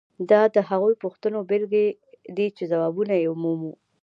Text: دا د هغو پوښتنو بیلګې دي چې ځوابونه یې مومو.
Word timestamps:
دا 0.29 0.41
د 0.55 0.57
هغو 0.69 0.91
پوښتنو 1.03 1.39
بیلګې 1.49 1.87
دي 2.35 2.47
چې 2.57 2.63
ځوابونه 2.71 3.13
یې 3.21 3.27
مومو. 3.41 3.73